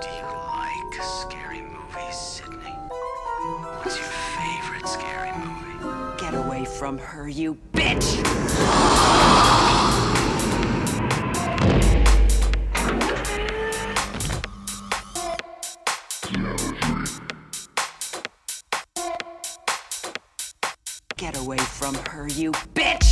[0.00, 2.56] Do you like scary movies, Sidney?
[3.82, 6.16] What's your favorite scary movie?
[6.18, 8.16] Get away from her, you bitch!
[21.18, 23.11] Get away from her, you bitch!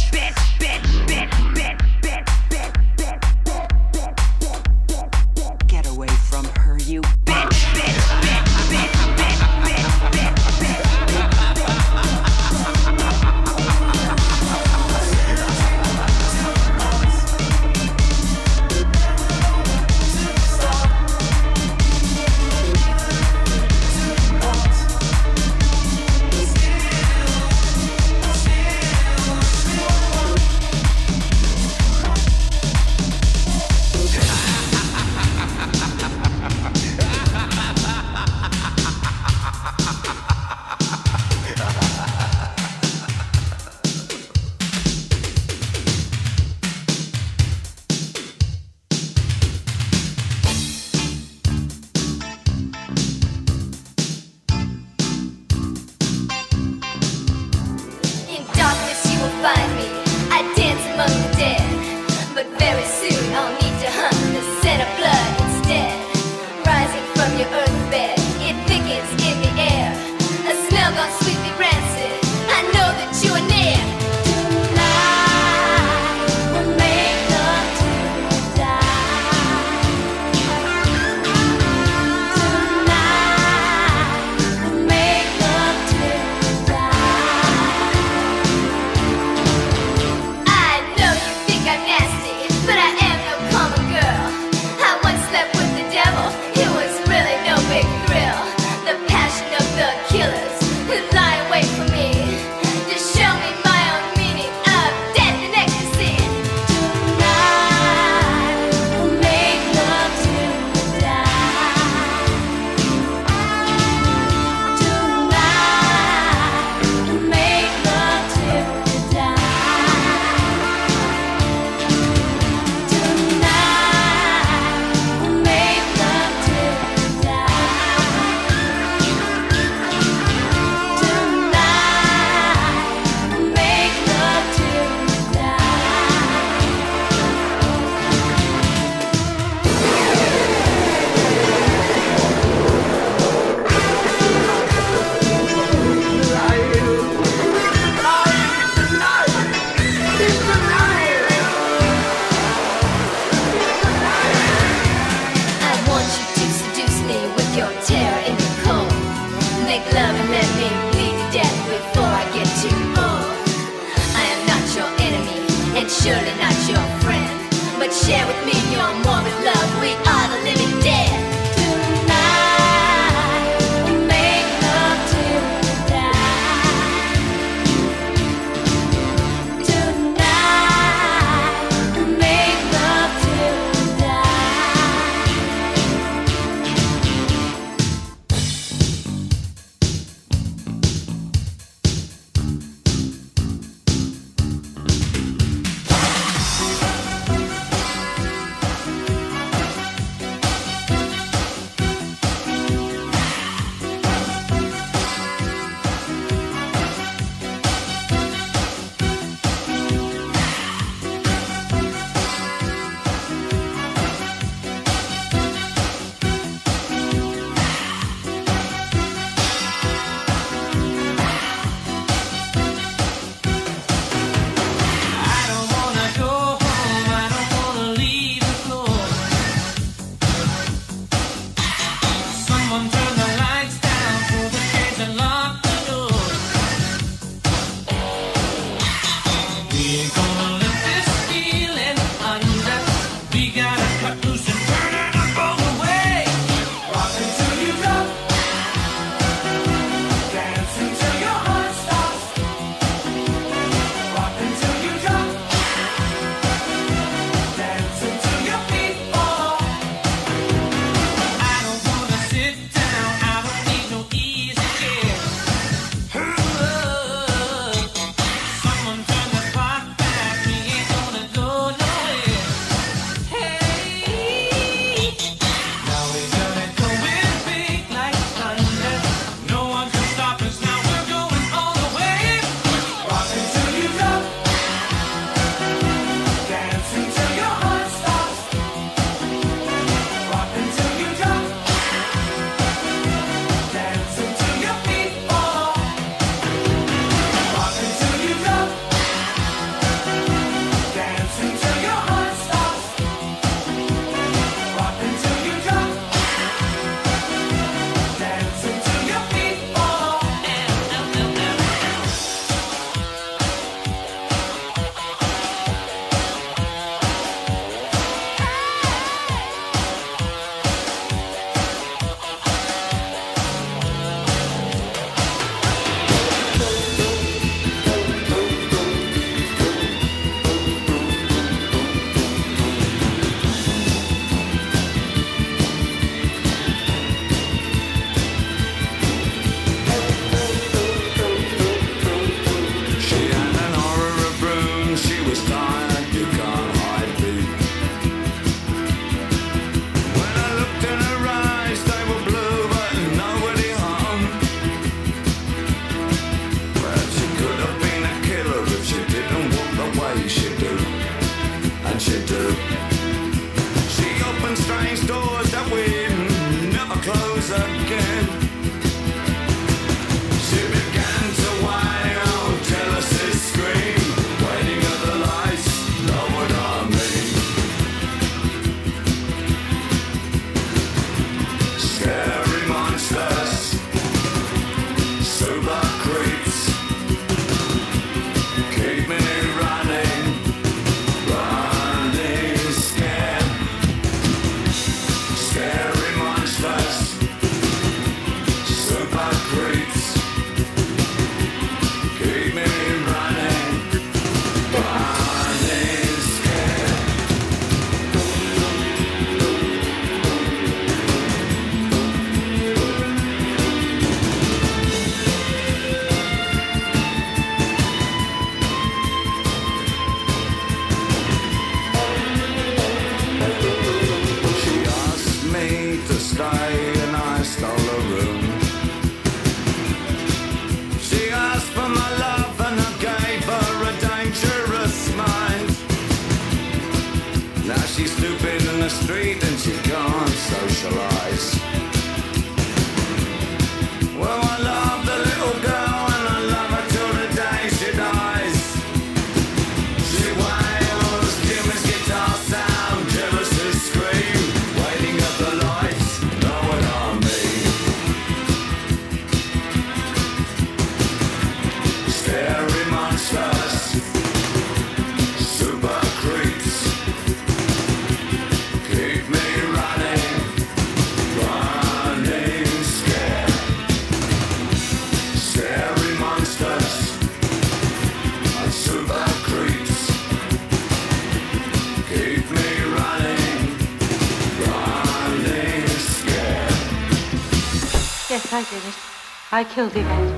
[489.53, 490.35] I killed Yvette.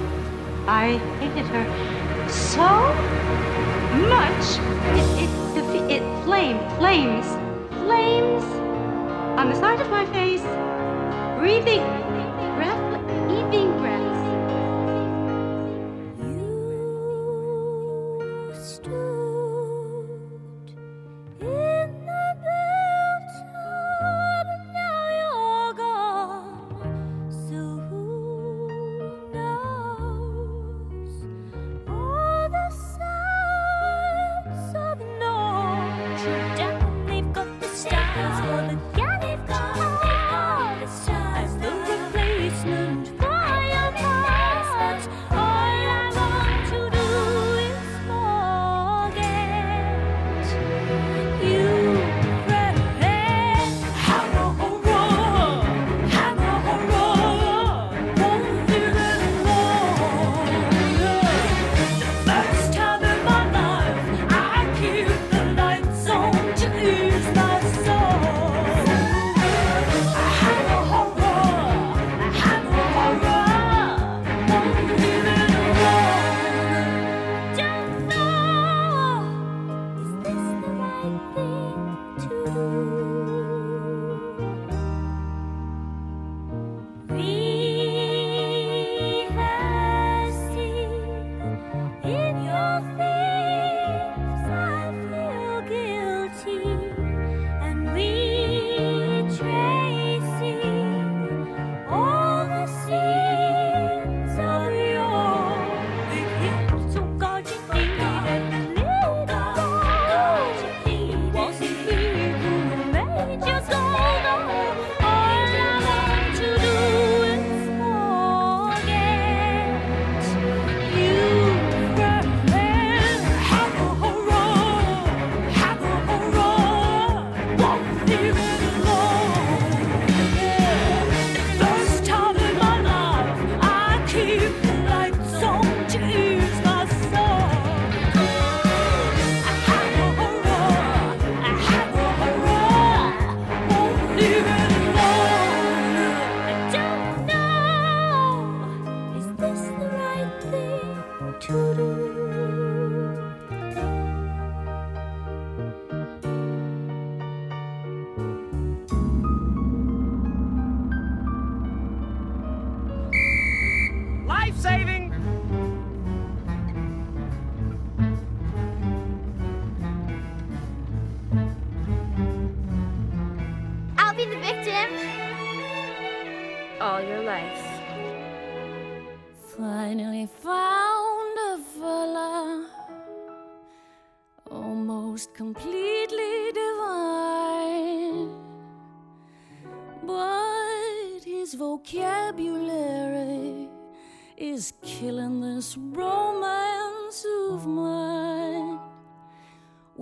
[0.67, 2.65] I hated her so
[4.09, 4.59] much.
[4.97, 5.29] It,
[5.59, 7.42] it, it flamed, flames, flames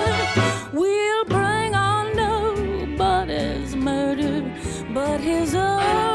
[0.75, 4.55] We'll bring on nobody's murder
[4.93, 6.08] but his own.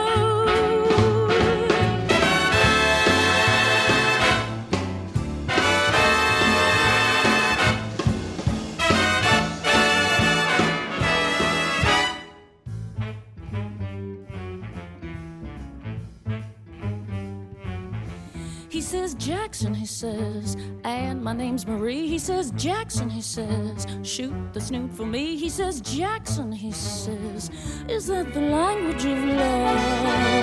[19.15, 22.08] Jackson, he says, and my name's Marie.
[22.08, 25.36] He says, Jackson, he says, shoot the snoot for me.
[25.38, 27.50] He says, Jackson, he says,
[27.88, 30.34] is that the language of love?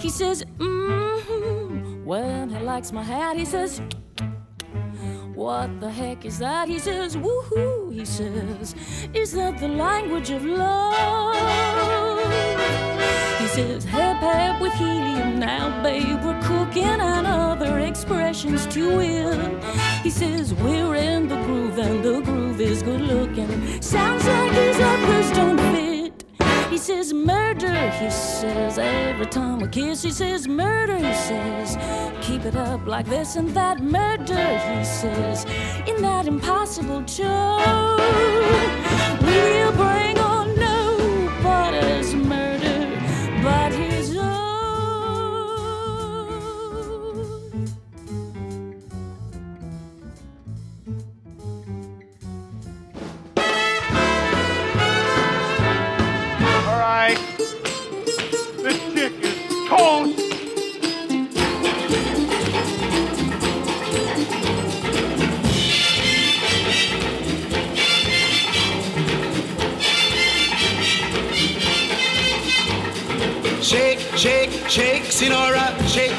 [0.00, 3.80] He says, mm-hmm, when he likes my hat, he says,
[5.34, 6.68] what the heck is that?
[6.68, 8.74] He says, woohoo, he says,
[9.12, 12.05] is that the language of love?
[13.46, 19.62] He says, hep hep with helium now, babe, we're cooking and other expressions to win.
[20.02, 23.80] He says, we're in the groove and the groove is good looking.
[23.80, 26.24] Sounds like his uppers don't fit.
[26.70, 30.02] He says, murder, he says, every time we kiss.
[30.02, 31.78] He says, murder, he says,
[32.26, 33.80] keep it up like this and that.
[33.80, 35.44] Murder, he says,
[35.86, 37.96] in that impossible tone.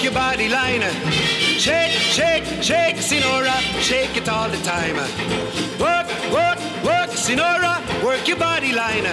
[0.07, 0.83] Your body line.
[1.59, 4.95] Shake, shake, shake, Senora, shake it all the time.
[5.81, 9.03] Work, work, work, Senora, work your body line.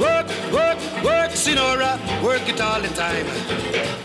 [0.00, 3.26] Work, work, work, Senora, work it all the time.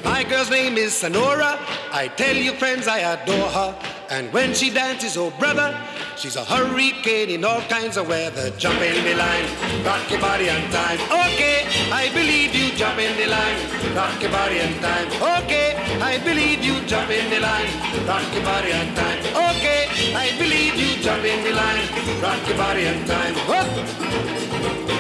[0.04, 1.58] My girl's name is Senora.
[1.94, 3.76] I tell you, friends, I adore her.
[4.10, 5.74] And when she dances, oh brother,
[6.22, 8.52] she's a hurricane in all kinds of weather.
[8.52, 9.46] Jump in the line,
[9.84, 11.00] rock your body on time.
[11.26, 12.70] Okay, I believe you.
[12.78, 13.58] Jump in the line,
[13.96, 15.08] rock your body on time.
[15.42, 16.80] Okay, I believe you.
[16.86, 17.72] Jump in the line,
[18.08, 19.20] rock your body on time.
[19.50, 19.82] Okay,
[20.14, 21.02] I believe you.
[21.02, 21.86] Jump in the line,
[22.22, 23.34] rock your body on time.
[23.50, 24.91] Whoop.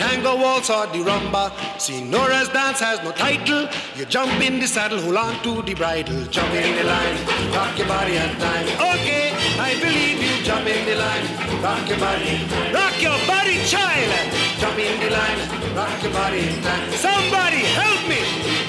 [0.00, 1.52] tango waltz or the rumba.
[1.78, 3.68] Senora's dance has no title.
[3.96, 6.24] You jump in the saddle, hold on to the bridle.
[6.36, 7.16] Jump in the line,
[7.52, 8.66] rock your body on time.
[8.96, 9.26] Okay,
[9.60, 10.34] I believe you.
[10.42, 11.26] Jump in the line,
[11.62, 12.32] rock your body.
[12.72, 14.10] Rock your body, child.
[14.58, 15.40] Jump in the line,
[15.76, 16.86] rock your body in time.
[16.96, 18.20] Somebody help me.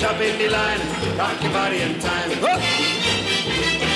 [0.04, 0.82] Jump in the line,
[1.18, 2.30] rock your body in time.
[2.44, 2.60] Whoop.
[2.60, 3.02] Oh.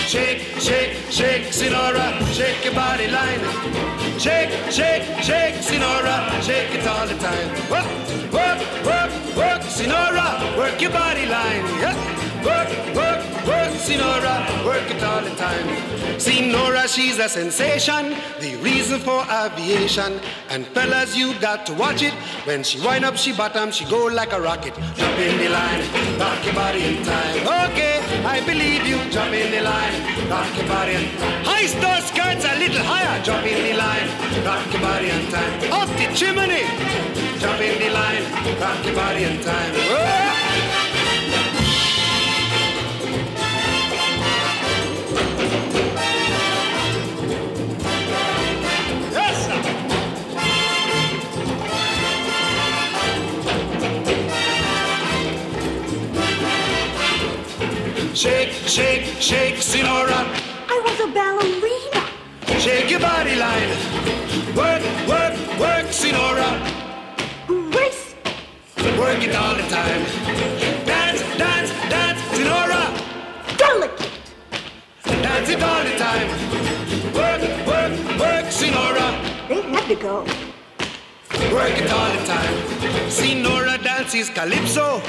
[0.08, 4.05] Shake, shake, shake, Senora, shake your body line.
[4.18, 7.50] Shake, shake, shake, Senora, shake it all the time.
[7.70, 11.66] Work, work, work, work, Senora, work your body line.
[11.82, 12.25] Yeah.
[12.46, 16.20] Work, work, work, Senora, work it all the time.
[16.20, 20.20] Senora, she's a sensation, the reason for aviation.
[20.50, 22.14] And fellas, you got to watch it.
[22.46, 24.76] When she wind up, she bottom, she go like a rocket.
[24.96, 25.82] Jump in the line,
[26.20, 27.72] rock your body in time.
[27.72, 28.98] Okay, I believe you.
[29.10, 31.46] Jump in the line, rock your body in time.
[31.46, 33.24] High star skirts a little higher.
[33.24, 34.08] Jump in the line,
[34.46, 35.74] rock your body in time.
[35.74, 36.62] Off the chimney,
[37.40, 38.24] jump in the line,
[38.62, 39.74] rock your body in time.
[39.74, 40.85] Whoa.
[58.16, 60.26] Shake, shake, shake, Senora.
[60.70, 62.62] I was a ballerina.
[62.62, 63.68] Shake your body line.
[64.56, 66.48] Work, work, work, Senora.
[67.46, 68.16] Grace.
[68.98, 70.02] Work it all the time.
[70.86, 72.88] Dance, dance, dance, Senora.
[73.58, 74.10] Delicate.
[75.04, 76.30] Dance it all the time.
[77.20, 79.12] Work, work, work, Senora.
[79.50, 80.24] They had to go.
[81.52, 83.10] Work it all the time.
[83.10, 85.02] Senora dances calypso.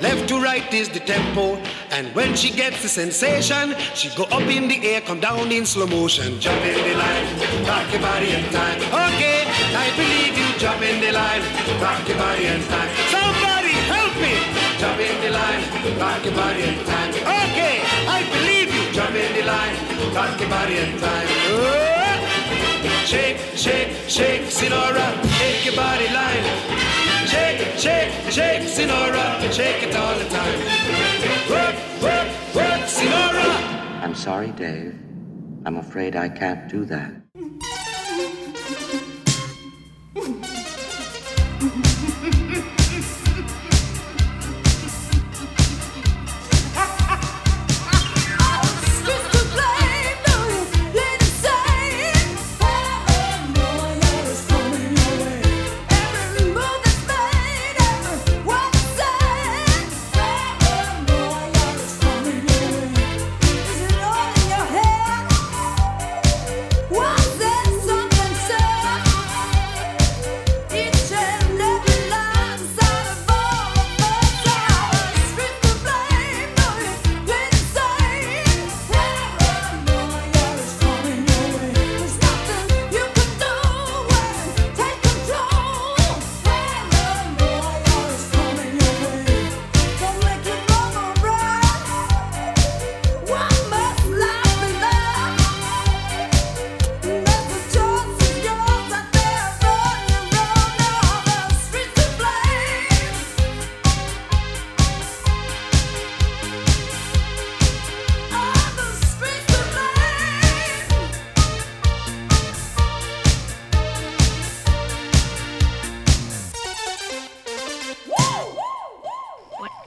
[0.00, 1.56] Left to right is the tempo.
[1.90, 5.66] And when she gets the sensation, she go up in the air, come down in
[5.66, 6.40] slow motion.
[6.40, 7.26] Jump in the line,
[7.68, 8.80] rock your body in time.
[8.80, 9.44] Okay,
[9.76, 10.48] I believe you.
[10.58, 11.42] Jump in the line,
[11.84, 12.90] rock your body in time.
[13.12, 14.34] Somebody help me.
[14.80, 15.62] Jump in the line,
[16.00, 17.10] rock your body in time.
[17.20, 18.92] Okay, I believe you.
[18.96, 19.76] Jump in the line,
[20.14, 21.28] rock your body in time.
[21.52, 21.90] Oh.
[23.04, 27.09] Shake, shake, shake, Senora, shake your body line.
[27.30, 30.58] Shake, shake, shake, Senora, shake it all the time.
[31.48, 34.02] Work, work, work, Sinora.
[34.02, 34.98] I'm sorry, Dave.
[35.64, 37.12] I'm afraid I can't do that.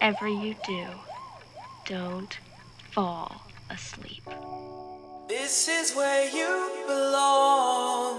[0.03, 0.85] Whatever you do,
[1.85, 2.37] don't
[2.91, 4.27] fall asleep.
[5.29, 8.17] This is where you belong.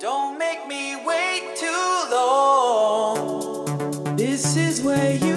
[0.00, 4.16] Don't make me wait too long.
[4.16, 5.33] This is where you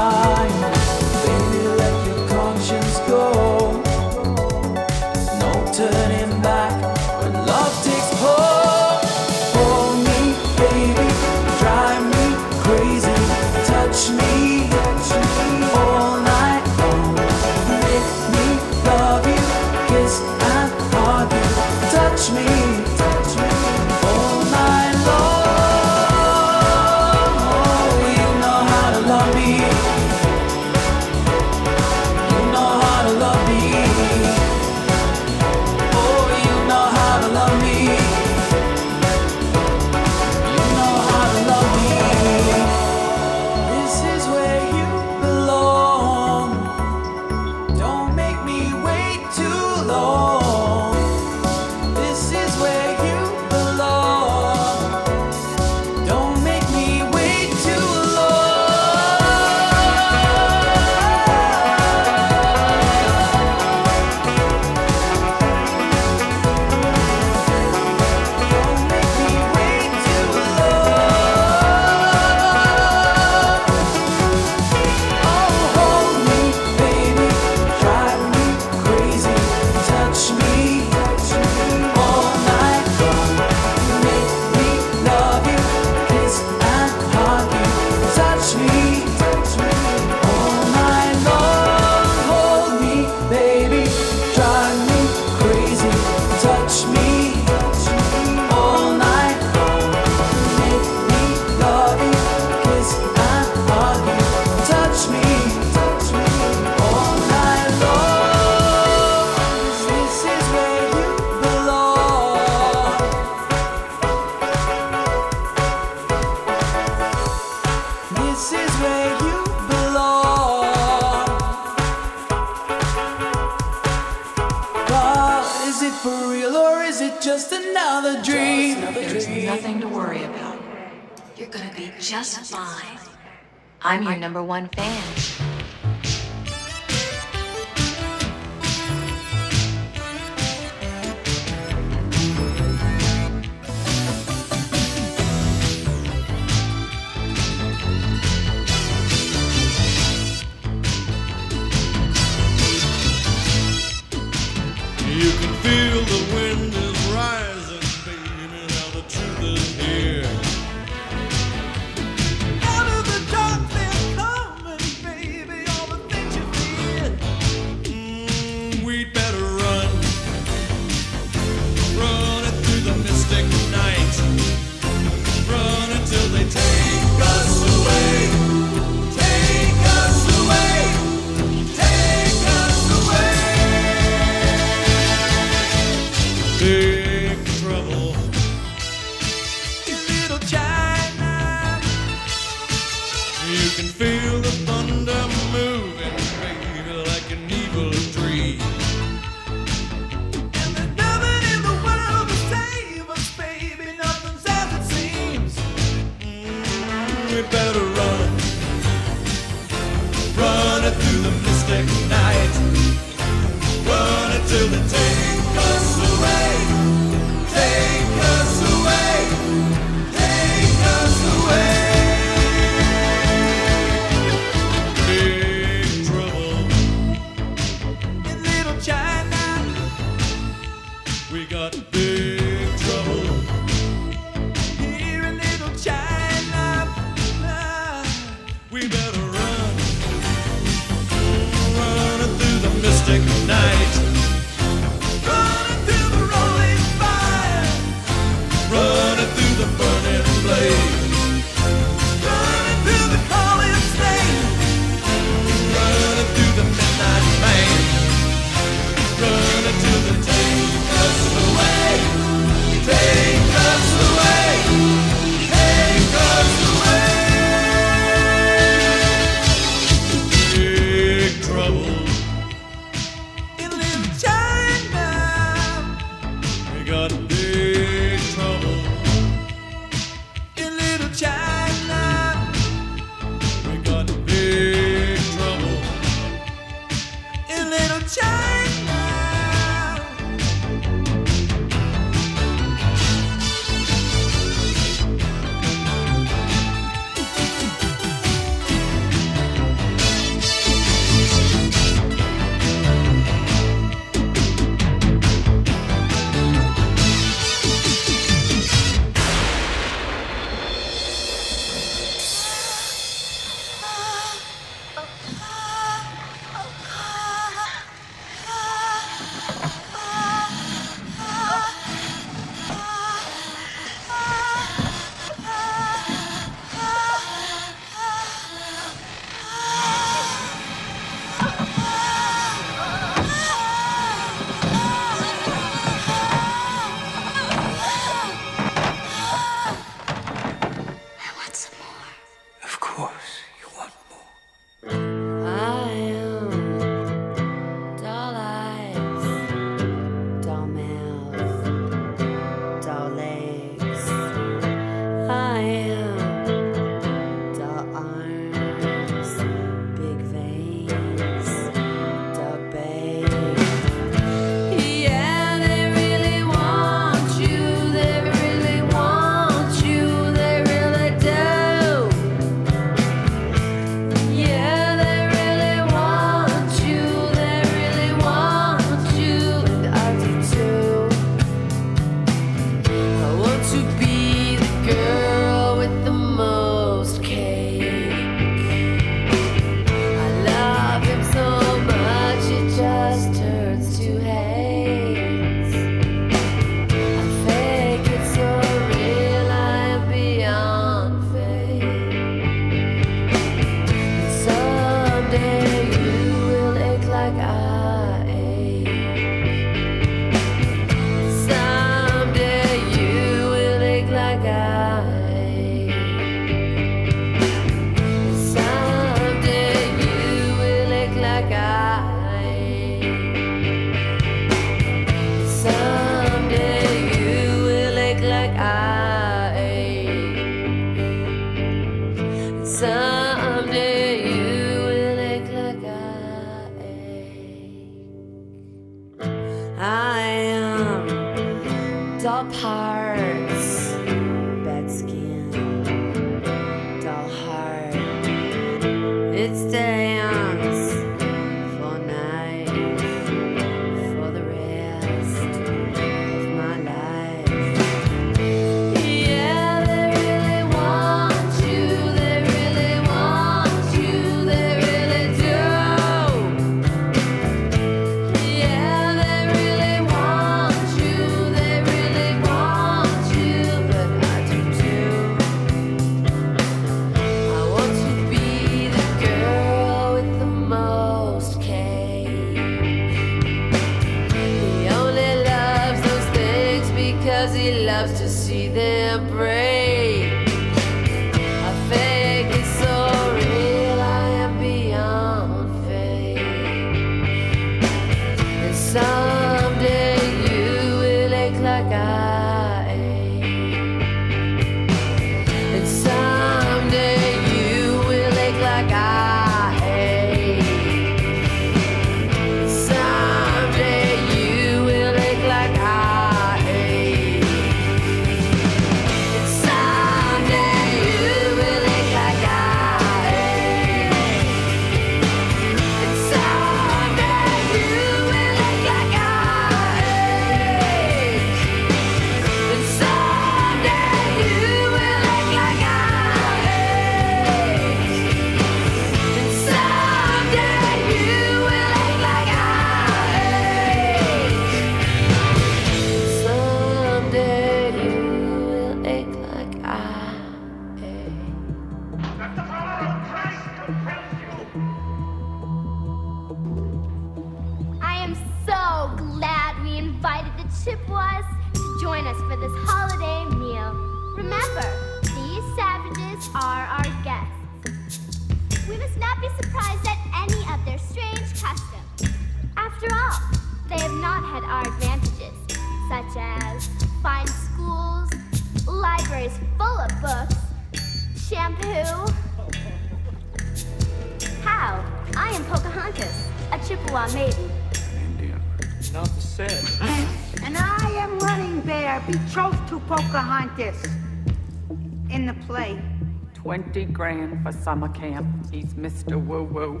[597.82, 598.46] summer camp.
[598.70, 599.44] He's Mr.
[599.44, 600.00] Woo Woo.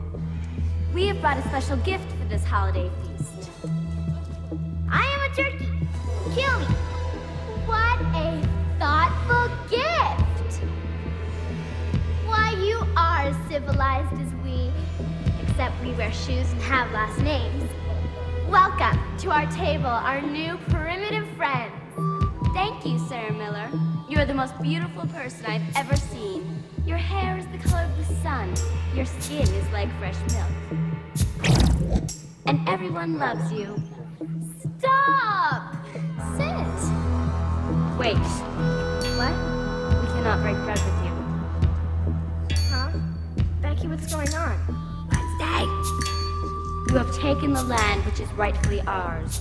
[0.94, 3.50] We have brought a special gift for this holiday feast.
[4.88, 5.66] I am a turkey.
[6.32, 6.66] Kill me.
[7.66, 8.40] What a
[8.78, 10.62] thoughtful gift.
[12.24, 14.70] Why, you are as civilized as we,
[15.42, 17.68] except we wear shoes and have last names.
[18.48, 21.72] Welcome to our table, our new primitive friends.
[22.54, 23.68] Thank you, Sarah Miller.
[24.08, 26.61] You are the most beautiful person I've ever seen.
[26.84, 28.52] Your hair is the color of the sun.
[28.94, 30.50] Your skin is like fresh milk.
[32.46, 33.80] And everyone loves you.
[34.78, 35.76] Stop!
[36.36, 36.52] Sit.
[37.98, 38.16] Wait.
[39.16, 39.34] What?
[40.00, 41.12] We cannot break bread with you.
[42.68, 42.90] Huh?
[43.60, 44.58] Becky, what's going on?
[45.08, 45.64] Wednesday!
[46.90, 49.40] You have taken the land which is rightfully ours.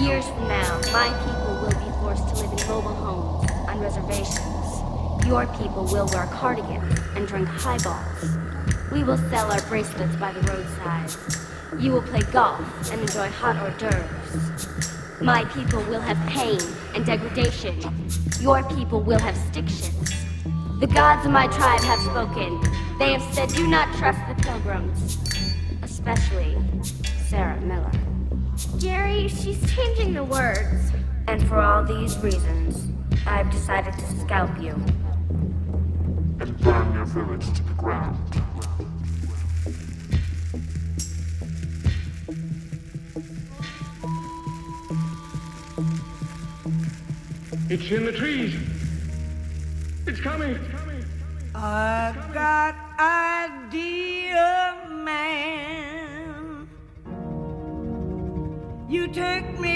[0.00, 4.53] Years from now, my people will be forced to live in mobile homes, on reservations.
[5.26, 8.36] Your people will wear cardigans and drink highballs.
[8.92, 11.10] We will sell our bracelets by the roadside.
[11.80, 12.60] You will play golf
[12.92, 15.22] and enjoy hot hors d'oeuvres.
[15.22, 16.60] My people will have pain
[16.94, 17.80] and degradation.
[18.40, 20.12] Your people will have stick shifts.
[20.80, 22.60] The gods of my tribe have spoken.
[22.98, 25.16] They have said, do not trust the pilgrims.
[25.82, 26.58] Especially
[27.28, 27.92] Sarah Miller.
[28.78, 30.92] Gary, she's changing the words.
[31.26, 32.88] And for all these reasons,
[33.26, 34.74] I've decided to scalp you.
[36.54, 38.18] And burn your village to the ground.
[47.70, 48.54] It's in the trees.
[50.06, 50.58] It's coming.
[51.54, 56.68] I got idea, man.
[58.88, 59.73] You take me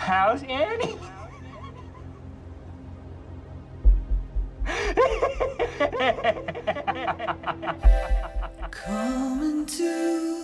[0.00, 0.96] How's Annie?
[8.70, 10.43] Come into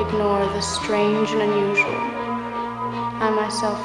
[0.00, 2.00] ignore the strange and unusual.
[3.20, 3.78] I myself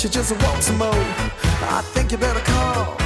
[0.00, 0.88] she just wants some more.
[0.94, 2.99] I think you better call.